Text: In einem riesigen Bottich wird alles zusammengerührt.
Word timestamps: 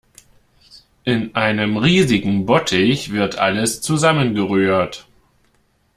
In 1.03 1.35
einem 1.35 1.77
riesigen 1.77 2.47
Bottich 2.47 3.11
wird 3.11 3.37
alles 3.37 3.81
zusammengerührt. 3.81 5.07